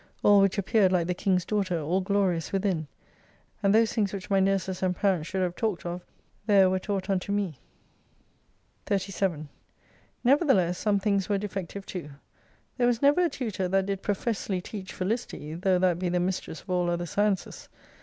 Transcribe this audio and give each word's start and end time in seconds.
All 0.23 0.41
which 0.41 0.57
appeared 0.57 0.91
like 0.91 1.05
the 1.05 1.13
King's 1.13 1.45
Daughter, 1.45 1.79
all 1.79 2.01
glorious 2.01 2.51
within; 2.51 2.87
and 3.61 3.71
those 3.71 3.93
things 3.93 4.11
which 4.11 4.31
my 4.31 4.39
nurses, 4.39 4.81
and 4.81 4.95
parents, 4.95 5.27
should 5.27 5.43
have 5.43 5.55
talked 5.55 5.85
of 5.85 6.01
there 6.47 6.71
were 6.71 6.79
taught 6.79 7.07
unto 7.07 7.31
me. 7.31 7.59
37 8.87 9.47
Nevertheless 10.23 10.79
some 10.79 10.97
things 10.99 11.29
were 11.29 11.37
defective 11.37 11.85
too. 11.85 12.09
There 12.79 12.87
was 12.87 13.03
never 13.03 13.23
a 13.25 13.29
tutor 13.29 13.67
that 13.67 13.85
did 13.85 14.01
professly 14.01 14.59
teach 14.59 14.91
Felicity, 14.91 15.53
though 15.53 15.77
that 15.77 15.99
be 15.99 16.09
the 16.09 16.19
mistress 16.19 16.61
of 16.63 16.71
all 16.71 16.89
other 16.89 17.05
sciences. 17.05 17.69